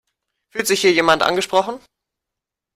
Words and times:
Fühlt 0.51 0.65
sich 0.65 0.81
hier 0.81 0.91
jemand 0.93 1.21
angesprochen? 1.21 1.79